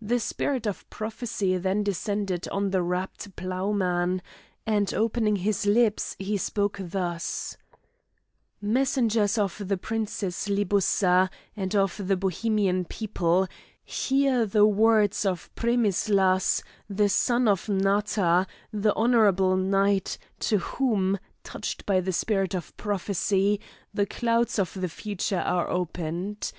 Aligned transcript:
The 0.00 0.20
spirit 0.20 0.64
of 0.68 0.88
prophecy 0.90 1.56
then 1.56 1.82
descended 1.82 2.46
on 2.50 2.70
the 2.70 2.82
rapt 2.84 3.34
ploughman, 3.34 4.22
and, 4.64 4.94
opening 4.94 5.34
his 5.34 5.66
lips, 5.66 6.14
he 6.20 6.36
spoke 6.36 6.78
thus: 6.80 7.56
"Messengers 8.60 9.36
of 9.36 9.60
the 9.66 9.76
Princess 9.76 10.46
Libussa 10.46 11.28
and 11.56 11.74
of 11.74 12.00
the 12.06 12.16
Bohemian 12.16 12.84
people, 12.84 13.48
hear 13.84 14.46
the 14.46 14.64
words 14.64 15.26
of 15.26 15.52
Premislas, 15.56 16.62
the 16.88 17.08
son 17.08 17.48
of 17.48 17.68
Mnatha, 17.68 18.46
the 18.72 18.94
honourable 18.94 19.56
knight, 19.56 20.16
to 20.46 20.58
whom, 20.58 21.18
touched 21.42 21.84
by 21.84 21.98
the 22.00 22.12
spirit 22.12 22.54
of 22.54 22.76
prophecy, 22.76 23.58
the 23.92 24.06
clouds 24.06 24.60
of 24.60 24.74
the 24.80 24.88
future 24.88 25.40
are 25.40 25.68
opened. 25.68 26.52